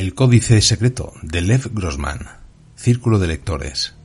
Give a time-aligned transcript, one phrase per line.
[0.00, 2.20] El Códice Secreto de Lev Grossman.
[2.74, 3.96] Círculo de Lectores.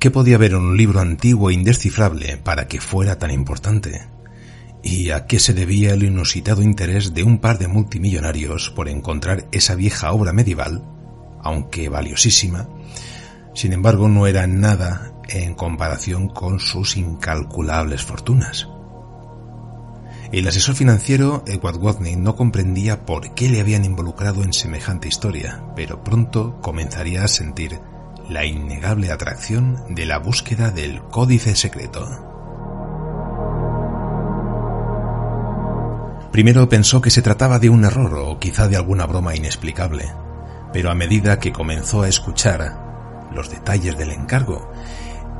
[0.00, 4.08] ¿Qué podía haber en un libro antiguo e indescifrable para que fuera tan importante?
[4.82, 9.46] ¿Y a qué se debía el inusitado interés de un par de multimillonarios por encontrar
[9.52, 10.82] esa vieja obra medieval,
[11.40, 12.68] aunque valiosísima?
[13.54, 18.66] Sin embargo, no era nada en comparación con sus incalculables fortunas.
[20.32, 25.62] El asesor financiero Edward Watney no comprendía por qué le habían involucrado en semejante historia,
[25.76, 27.80] pero pronto comenzaría a sentir
[28.30, 32.08] la innegable atracción de la búsqueda del códice secreto.
[36.32, 40.14] Primero pensó que se trataba de un error o quizá de alguna broma inexplicable,
[40.72, 44.72] pero a medida que comenzó a escuchar los detalles del encargo,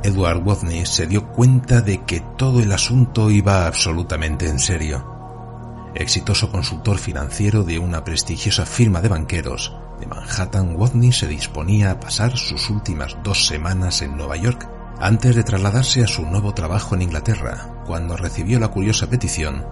[0.03, 5.91] Edward Watney se dio cuenta de que todo el asunto iba absolutamente en serio.
[5.95, 11.99] Exitoso consultor financiero de una prestigiosa firma de banqueros de Manhattan, Watney se disponía a
[12.01, 14.67] pasar sus últimas dos semanas en Nueva York
[14.99, 19.65] antes de trasladarse a su nuevo trabajo en Inglaterra, cuando recibió la curiosa petición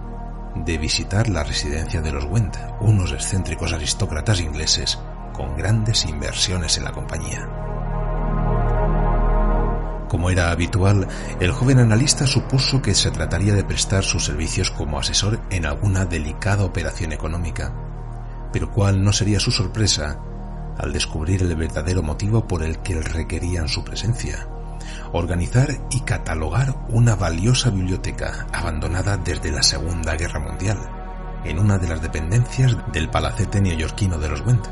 [0.56, 4.98] de visitar la residencia de los Went, unos excéntricos aristócratas ingleses
[5.34, 7.71] con grandes inversiones en la compañía.
[10.12, 11.08] Como era habitual,
[11.40, 16.04] el joven analista supuso que se trataría de prestar sus servicios como asesor en alguna
[16.04, 17.72] delicada operación económica.
[18.52, 20.20] Pero cuál no sería su sorpresa
[20.76, 24.46] al descubrir el verdadero motivo por el que requerían su presencia.
[25.14, 30.76] Organizar y catalogar una valiosa biblioteca abandonada desde la Segunda Guerra Mundial,
[31.42, 34.66] en una de las dependencias del palacete neoyorquino de los Went.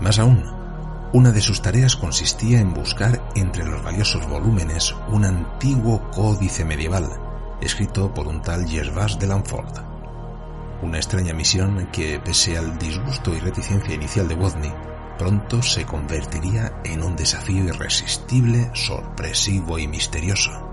[0.00, 0.63] Más aún,
[1.12, 7.08] una de sus tareas consistía en buscar entre los valiosos volúmenes un antiguo códice medieval,
[7.60, 9.78] escrito por un tal Gervas de Lanford.
[10.82, 14.72] Una extraña misión que, pese al disgusto y reticencia inicial de Watney,
[15.18, 20.63] pronto se convertiría en un desafío irresistible, sorpresivo y misterioso.